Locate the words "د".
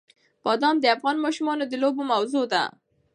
0.81-0.85, 1.67-1.73